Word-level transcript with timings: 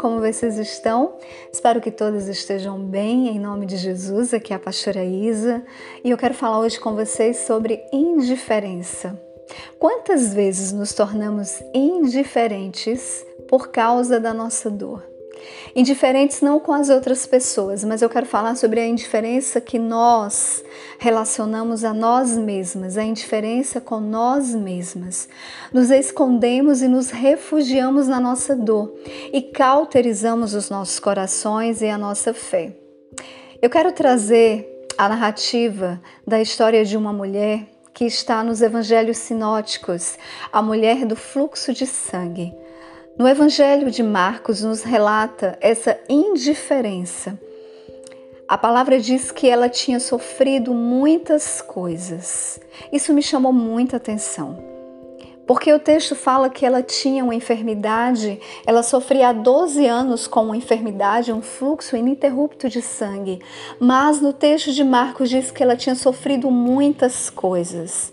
como 0.00 0.18
vocês 0.18 0.56
estão? 0.56 1.18
Espero 1.52 1.78
que 1.78 1.90
todos 1.90 2.26
estejam 2.26 2.80
bem, 2.80 3.28
em 3.28 3.38
nome 3.38 3.66
de 3.66 3.76
Jesus. 3.76 4.32
Aqui 4.32 4.54
é 4.54 4.56
a 4.56 4.58
pastora 4.58 5.04
Isa 5.04 5.62
e 6.02 6.10
eu 6.10 6.16
quero 6.16 6.32
falar 6.32 6.58
hoje 6.58 6.80
com 6.80 6.94
vocês 6.94 7.36
sobre 7.36 7.84
indiferença. 7.92 9.20
Quantas 9.78 10.32
vezes 10.32 10.72
nos 10.72 10.94
tornamos 10.94 11.62
indiferentes 11.74 13.26
por 13.46 13.68
causa 13.68 14.18
da 14.18 14.32
nossa 14.32 14.70
dor? 14.70 15.09
Indiferentes 15.74 16.40
não 16.40 16.58
com 16.58 16.72
as 16.72 16.88
outras 16.88 17.26
pessoas, 17.26 17.84
mas 17.84 18.02
eu 18.02 18.08
quero 18.08 18.26
falar 18.26 18.56
sobre 18.56 18.80
a 18.80 18.86
indiferença 18.86 19.60
que 19.60 19.78
nós 19.78 20.64
relacionamos 20.98 21.84
a 21.84 21.94
nós 21.94 22.36
mesmas, 22.36 22.96
a 22.96 23.04
indiferença 23.04 23.80
com 23.80 24.00
nós 24.00 24.54
mesmas. 24.54 25.28
Nos 25.72 25.90
escondemos 25.90 26.82
e 26.82 26.88
nos 26.88 27.10
refugiamos 27.10 28.08
na 28.08 28.20
nossa 28.20 28.56
dor 28.56 28.94
e 29.32 29.40
cauterizamos 29.40 30.54
os 30.54 30.70
nossos 30.70 30.98
corações 30.98 31.82
e 31.82 31.88
a 31.88 31.98
nossa 31.98 32.34
fé. 32.34 32.76
Eu 33.62 33.68
quero 33.68 33.92
trazer 33.92 34.86
a 34.96 35.08
narrativa 35.08 36.00
da 36.26 36.40
história 36.40 36.84
de 36.84 36.96
uma 36.96 37.12
mulher 37.12 37.66
que 37.92 38.04
está 38.04 38.42
nos 38.42 38.62
evangelhos 38.62 39.18
sinóticos, 39.18 40.16
a 40.52 40.62
mulher 40.62 41.04
do 41.04 41.16
fluxo 41.16 41.72
de 41.72 41.86
sangue. 41.86 42.54
No 43.18 43.28
Evangelho 43.28 43.90
de 43.90 44.02
Marcos 44.02 44.62
nos 44.62 44.82
relata 44.82 45.58
essa 45.60 45.98
indiferença. 46.08 47.38
A 48.48 48.56
palavra 48.56 48.98
diz 48.98 49.30
que 49.30 49.48
ela 49.48 49.68
tinha 49.68 50.00
sofrido 50.00 50.72
muitas 50.72 51.60
coisas. 51.60 52.58
Isso 52.92 53.12
me 53.12 53.22
chamou 53.22 53.52
muita 53.52 53.96
atenção. 53.96 54.70
Porque 55.46 55.72
o 55.72 55.78
texto 55.78 56.14
fala 56.14 56.48
que 56.48 56.64
ela 56.64 56.82
tinha 56.82 57.24
uma 57.24 57.34
enfermidade, 57.34 58.40
ela 58.64 58.82
sofria 58.82 59.28
há 59.28 59.32
12 59.32 59.84
anos 59.86 60.26
com 60.26 60.44
uma 60.44 60.56
enfermidade, 60.56 61.32
um 61.32 61.42
fluxo 61.42 61.96
ininterrupto 61.96 62.68
de 62.68 62.80
sangue. 62.80 63.40
Mas 63.78 64.20
no 64.20 64.32
texto 64.32 64.72
de 64.72 64.84
Marcos 64.84 65.28
diz 65.28 65.50
que 65.50 65.62
ela 65.62 65.76
tinha 65.76 65.94
sofrido 65.94 66.50
muitas 66.50 67.28
coisas. 67.28 68.12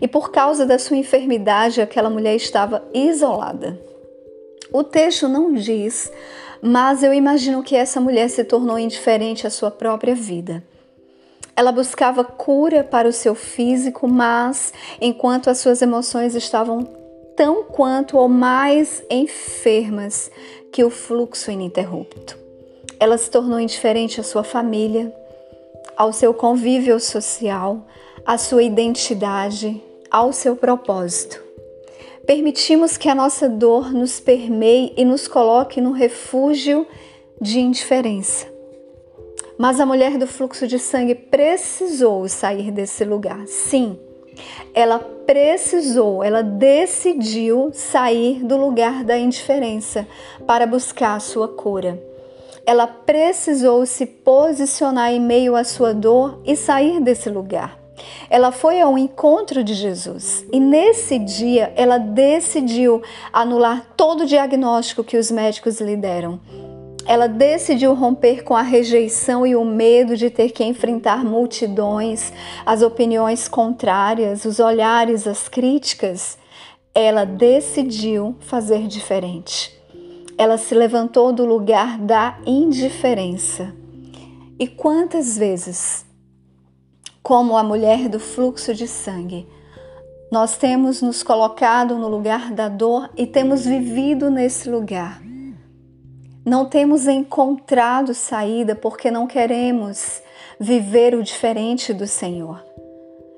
E 0.00 0.08
por 0.08 0.30
causa 0.30 0.64
da 0.64 0.78
sua 0.78 0.96
enfermidade, 0.96 1.80
aquela 1.80 2.08
mulher 2.08 2.34
estava 2.34 2.82
isolada. 2.94 3.78
O 4.72 4.84
texto 4.84 5.26
não 5.26 5.52
diz, 5.52 6.12
mas 6.62 7.02
eu 7.02 7.12
imagino 7.12 7.62
que 7.62 7.74
essa 7.74 8.00
mulher 8.00 8.28
se 8.30 8.44
tornou 8.44 8.78
indiferente 8.78 9.44
à 9.44 9.50
sua 9.50 9.70
própria 9.70 10.14
vida. 10.14 10.62
Ela 11.56 11.72
buscava 11.72 12.22
cura 12.22 12.84
para 12.84 13.08
o 13.08 13.12
seu 13.12 13.34
físico, 13.34 14.06
mas 14.06 14.72
enquanto 15.00 15.50
as 15.50 15.58
suas 15.58 15.82
emoções 15.82 16.36
estavam 16.36 16.84
tão 17.36 17.64
quanto 17.64 18.16
ou 18.16 18.28
mais 18.28 19.02
enfermas 19.10 20.30
que 20.72 20.84
o 20.84 20.90
fluxo 20.90 21.50
ininterrupto. 21.50 22.38
Ela 23.00 23.18
se 23.18 23.28
tornou 23.28 23.58
indiferente 23.58 24.20
à 24.20 24.22
sua 24.22 24.44
família, 24.44 25.12
ao 25.96 26.12
seu 26.12 26.32
convívio 26.32 27.00
social, 27.00 27.84
à 28.24 28.38
sua 28.38 28.62
identidade, 28.62 29.82
ao 30.10 30.32
seu 30.32 30.54
propósito 30.54 31.49
permitimos 32.26 32.96
que 32.96 33.08
a 33.08 33.14
nossa 33.14 33.48
dor 33.48 33.92
nos 33.92 34.20
permeie 34.20 34.92
e 34.96 35.04
nos 35.04 35.26
coloque 35.26 35.80
no 35.80 35.92
refúgio 35.92 36.86
de 37.40 37.60
indiferença. 37.60 38.46
Mas 39.58 39.80
a 39.80 39.86
mulher 39.86 40.16
do 40.16 40.26
fluxo 40.26 40.66
de 40.66 40.78
sangue 40.78 41.14
precisou 41.14 42.26
sair 42.28 42.70
desse 42.70 43.04
lugar. 43.04 43.46
Sim, 43.46 43.98
ela 44.74 44.98
precisou, 44.98 46.24
ela 46.24 46.42
decidiu 46.42 47.70
sair 47.72 48.44
do 48.44 48.56
lugar 48.56 49.04
da 49.04 49.16
indiferença 49.18 50.06
para 50.46 50.66
buscar 50.66 51.16
a 51.16 51.20
sua 51.20 51.48
cura. 51.48 52.02
Ela 52.66 52.86
precisou 52.86 53.84
se 53.86 54.06
posicionar 54.06 55.12
em 55.12 55.20
meio 55.20 55.56
à 55.56 55.64
sua 55.64 55.92
dor 55.92 56.40
e 56.44 56.56
sair 56.56 57.00
desse 57.00 57.28
lugar. 57.28 57.79
Ela 58.28 58.52
foi 58.52 58.80
ao 58.80 58.96
encontro 58.96 59.64
de 59.64 59.74
Jesus 59.74 60.44
e 60.52 60.60
nesse 60.60 61.18
dia 61.18 61.72
ela 61.76 61.98
decidiu 61.98 63.02
anular 63.32 63.86
todo 63.96 64.22
o 64.22 64.26
diagnóstico 64.26 65.04
que 65.04 65.16
os 65.16 65.30
médicos 65.30 65.80
lhe 65.80 65.96
deram. 65.96 66.40
Ela 67.06 67.26
decidiu 67.26 67.94
romper 67.94 68.44
com 68.44 68.54
a 68.54 68.62
rejeição 68.62 69.46
e 69.46 69.56
o 69.56 69.64
medo 69.64 70.16
de 70.16 70.30
ter 70.30 70.50
que 70.50 70.62
enfrentar 70.62 71.24
multidões, 71.24 72.32
as 72.64 72.82
opiniões 72.82 73.48
contrárias, 73.48 74.44
os 74.44 74.60
olhares, 74.60 75.26
as 75.26 75.48
críticas. 75.48 76.38
Ela 76.94 77.24
decidiu 77.24 78.36
fazer 78.40 78.86
diferente. 78.86 79.76
Ela 80.36 80.56
se 80.56 80.74
levantou 80.74 81.32
do 81.32 81.44
lugar 81.44 81.98
da 81.98 82.38
indiferença. 82.46 83.74
E 84.58 84.68
quantas 84.68 85.36
vezes 85.36 86.04
como 87.22 87.56
a 87.56 87.62
mulher 87.62 88.08
do 88.08 88.18
fluxo 88.18 88.74
de 88.74 88.86
sangue. 88.86 89.48
Nós 90.30 90.56
temos 90.56 91.02
nos 91.02 91.22
colocado 91.22 91.96
no 91.96 92.08
lugar 92.08 92.52
da 92.52 92.68
dor 92.68 93.10
e 93.16 93.26
temos 93.26 93.66
vivido 93.66 94.30
nesse 94.30 94.70
lugar. 94.70 95.20
Não 96.44 96.66
temos 96.66 97.06
encontrado 97.06 98.14
saída 98.14 98.74
porque 98.74 99.10
não 99.10 99.26
queremos 99.26 100.22
viver 100.58 101.14
o 101.14 101.22
diferente 101.22 101.92
do 101.92 102.06
Senhor. 102.06 102.64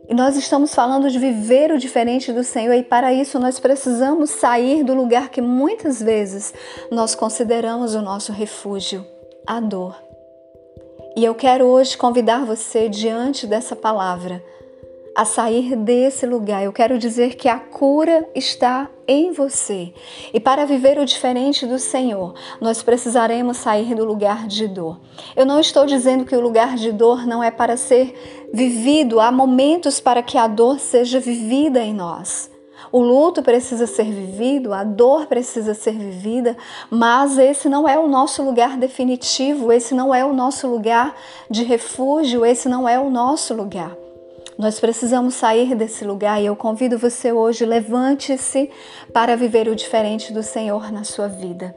E 0.08 0.14
nós 0.14 0.36
estamos 0.36 0.74
falando 0.74 1.08
de 1.10 1.18
viver 1.18 1.72
o 1.72 1.78
diferente 1.78 2.32
do 2.32 2.44
Senhor, 2.44 2.74
e 2.74 2.82
para 2.82 3.14
isso 3.14 3.38
nós 3.38 3.58
precisamos 3.58 4.30
sair 4.30 4.84
do 4.84 4.94
lugar 4.94 5.30
que 5.30 5.40
muitas 5.40 6.02
vezes 6.02 6.52
nós 6.90 7.14
consideramos 7.14 7.94
o 7.94 8.02
nosso 8.02 8.32
refúgio 8.32 9.06
a 9.46 9.60
dor. 9.60 10.11
E 11.14 11.24
eu 11.24 11.34
quero 11.34 11.66
hoje 11.66 11.96
convidar 11.96 12.46
você, 12.46 12.88
diante 12.88 13.46
dessa 13.46 13.76
palavra, 13.76 14.42
a 15.14 15.26
sair 15.26 15.76
desse 15.76 16.24
lugar. 16.24 16.64
Eu 16.64 16.72
quero 16.72 16.98
dizer 16.98 17.34
que 17.34 17.48
a 17.48 17.58
cura 17.58 18.26
está 18.34 18.88
em 19.06 19.30
você. 19.30 19.92
E 20.32 20.40
para 20.40 20.64
viver 20.64 20.98
o 20.98 21.04
diferente 21.04 21.66
do 21.66 21.78
Senhor, 21.78 22.34
nós 22.62 22.82
precisaremos 22.82 23.58
sair 23.58 23.94
do 23.94 24.06
lugar 24.06 24.46
de 24.46 24.66
dor. 24.66 24.98
Eu 25.36 25.44
não 25.44 25.60
estou 25.60 25.84
dizendo 25.84 26.24
que 26.24 26.34
o 26.34 26.40
lugar 26.40 26.76
de 26.76 26.90
dor 26.90 27.26
não 27.26 27.44
é 27.44 27.50
para 27.50 27.76
ser 27.76 28.48
vivido, 28.50 29.20
há 29.20 29.30
momentos 29.30 30.00
para 30.00 30.22
que 30.22 30.38
a 30.38 30.46
dor 30.46 30.80
seja 30.80 31.20
vivida 31.20 31.80
em 31.80 31.92
nós. 31.92 32.51
O 32.92 33.00
luto 33.00 33.42
precisa 33.42 33.86
ser 33.86 34.04
vivido, 34.04 34.74
a 34.74 34.84
dor 34.84 35.24
precisa 35.24 35.72
ser 35.72 35.92
vivida, 35.92 36.54
mas 36.90 37.38
esse 37.38 37.66
não 37.66 37.88
é 37.88 37.98
o 37.98 38.06
nosso 38.06 38.42
lugar 38.42 38.76
definitivo, 38.76 39.72
esse 39.72 39.94
não 39.94 40.14
é 40.14 40.22
o 40.22 40.34
nosso 40.34 40.68
lugar 40.68 41.16
de 41.48 41.64
refúgio, 41.64 42.44
esse 42.44 42.68
não 42.68 42.86
é 42.86 43.00
o 43.00 43.08
nosso 43.08 43.54
lugar. 43.54 43.96
Nós 44.58 44.78
precisamos 44.78 45.34
sair 45.34 45.74
desse 45.74 46.04
lugar 46.04 46.40
e 46.42 46.44
eu 46.44 46.54
convido 46.54 46.98
você 46.98 47.32
hoje, 47.32 47.64
levante-se 47.64 48.70
para 49.10 49.36
viver 49.36 49.68
o 49.68 49.74
diferente 49.74 50.30
do 50.30 50.42
Senhor 50.42 50.92
na 50.92 51.02
sua 51.02 51.28
vida. 51.28 51.74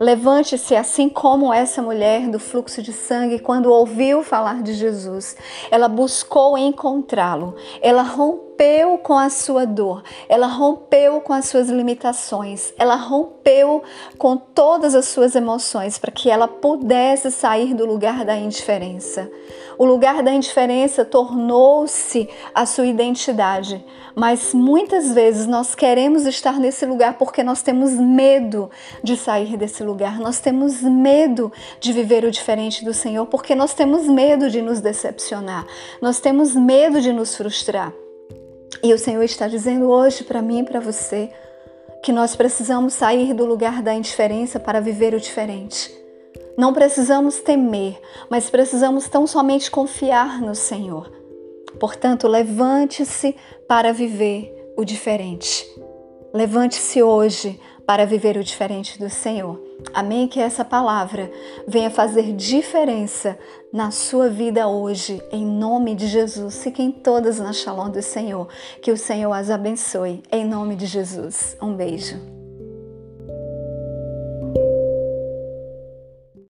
Levante-se 0.00 0.74
assim 0.74 1.08
como 1.08 1.52
essa 1.52 1.80
mulher 1.80 2.28
do 2.28 2.40
fluxo 2.40 2.82
de 2.82 2.92
sangue, 2.92 3.38
quando 3.38 3.70
ouviu 3.70 4.22
falar 4.22 4.62
de 4.62 4.72
Jesus, 4.72 5.36
ela 5.70 5.88
buscou 5.88 6.58
encontrá-lo, 6.58 7.54
ela 7.80 8.02
rompeu 8.02 8.49
rompeu 8.60 8.98
com 8.98 9.16
a 9.16 9.30
sua 9.30 9.64
dor, 9.64 10.02
ela 10.28 10.46
rompeu 10.46 11.22
com 11.22 11.32
as 11.32 11.46
suas 11.46 11.70
limitações, 11.70 12.74
ela 12.76 12.94
rompeu 12.94 13.82
com 14.18 14.36
todas 14.36 14.94
as 14.94 15.06
suas 15.06 15.34
emoções 15.34 15.96
para 15.96 16.10
que 16.10 16.28
ela 16.28 16.46
pudesse 16.46 17.30
sair 17.30 17.72
do 17.72 17.86
lugar 17.86 18.22
da 18.22 18.36
indiferença. 18.36 19.30
O 19.78 19.86
lugar 19.86 20.22
da 20.22 20.30
indiferença 20.30 21.06
tornou-se 21.06 22.28
a 22.54 22.66
sua 22.66 22.86
identidade, 22.86 23.82
mas 24.14 24.52
muitas 24.52 25.10
vezes 25.14 25.46
nós 25.46 25.74
queremos 25.74 26.26
estar 26.26 26.60
nesse 26.60 26.84
lugar 26.84 27.14
porque 27.14 27.42
nós 27.42 27.62
temos 27.62 27.92
medo 27.92 28.70
de 29.02 29.16
sair 29.16 29.56
desse 29.56 29.82
lugar, 29.82 30.18
nós 30.18 30.38
temos 30.38 30.82
medo 30.82 31.50
de 31.80 31.94
viver 31.94 32.24
o 32.26 32.30
diferente 32.30 32.84
do 32.84 32.92
Senhor 32.92 33.24
porque 33.24 33.54
nós 33.54 33.72
temos 33.72 34.06
medo 34.06 34.50
de 34.50 34.60
nos 34.60 34.82
decepcionar, 34.82 35.66
nós 36.02 36.20
temos 36.20 36.54
medo 36.54 37.00
de 37.00 37.10
nos 37.10 37.34
frustrar. 37.34 37.90
E 38.82 38.94
o 38.94 38.98
Senhor 38.98 39.22
está 39.22 39.46
dizendo 39.46 39.90
hoje 39.90 40.24
para 40.24 40.40
mim 40.40 40.60
e 40.60 40.64
para 40.64 40.80
você 40.80 41.30
que 42.02 42.12
nós 42.12 42.34
precisamos 42.34 42.94
sair 42.94 43.34
do 43.34 43.44
lugar 43.44 43.82
da 43.82 43.94
indiferença 43.94 44.58
para 44.58 44.80
viver 44.80 45.14
o 45.14 45.20
diferente. 45.20 45.94
Não 46.56 46.72
precisamos 46.72 47.40
temer, 47.40 48.00
mas 48.30 48.48
precisamos 48.48 49.08
tão 49.08 49.26
somente 49.26 49.70
confiar 49.70 50.40
no 50.40 50.54
Senhor. 50.54 51.12
Portanto, 51.78 52.26
levante-se 52.26 53.36
para 53.68 53.92
viver 53.92 54.72
o 54.76 54.84
diferente. 54.84 55.66
Levante-se 56.32 57.02
hoje 57.02 57.60
para 57.90 58.06
viver 58.06 58.36
o 58.36 58.44
diferente 58.44 58.96
do 59.00 59.10
Senhor. 59.10 59.60
Amém? 59.92 60.28
Que 60.28 60.38
essa 60.38 60.64
palavra 60.64 61.28
venha 61.66 61.90
fazer 61.90 62.36
diferença 62.36 63.36
na 63.72 63.90
sua 63.90 64.28
vida 64.28 64.68
hoje, 64.68 65.20
em 65.32 65.44
nome 65.44 65.96
de 65.96 66.06
Jesus. 66.06 66.62
Fiquem 66.62 66.92
todas 66.92 67.40
na 67.40 67.52
Shalom 67.52 67.90
do 67.90 68.00
Senhor. 68.00 68.46
Que 68.80 68.92
o 68.92 68.96
Senhor 68.96 69.32
as 69.32 69.50
abençoe, 69.50 70.22
em 70.30 70.44
nome 70.44 70.76
de 70.76 70.86
Jesus. 70.86 71.56
Um 71.60 71.74
beijo. 71.74 72.39